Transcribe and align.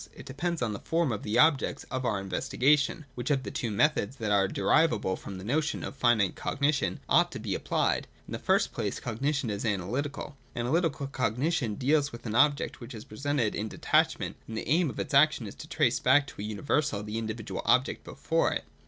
It 0.15 0.25
depends 0.25 0.63
on 0.63 0.73
the 0.73 0.79
form 0.79 1.11
of 1.11 1.21
the 1.21 1.37
objects 1.37 1.83
of 1.91 2.05
our 2.05 2.19
investigation, 2.19 3.05
which 3.13 3.29
of 3.29 3.43
the 3.43 3.51
two 3.51 3.69
methods, 3.69 4.15
that 4.15 4.31
are 4.31 4.47
derivable 4.47 5.15
from 5.15 5.37
the 5.37 5.43
notion 5.43 5.83
of 5.83 5.95
finite 5.95 6.33
cognition, 6.35 6.99
ought 7.07 7.31
to 7.33 7.37
be 7.39 7.53
applied. 7.53 8.07
In 8.27 8.31
the 8.31 8.39
first 8.39 8.71
place, 8.71 8.99
cognition 8.99 9.51
is 9.51 9.63
analytical. 9.63 10.35
Anatytical 10.55 11.05
cognition 11.11 11.75
deals 11.75 12.11
with 12.11 12.25
an 12.25 12.33
object 12.33 12.79
which 12.81 12.95
is 12.95 13.05
presented 13.05 13.53
in 13.53 13.67
detachment, 13.67 14.37
and 14.47 14.57
the 14.57 14.67
aim 14.67 14.89
of 14.89 14.99
its 14.99 15.13
action 15.13 15.45
is 15.45 15.53
to 15.53 15.67
trace 15.69 15.99
back 15.99 16.25
to 16.25 16.41
a 16.41 16.45
universal 16.45 17.03
the 17.03 17.19
individual 17.19 17.61
object 17.65 18.03
before 18.03 18.51
it. 18.51 18.63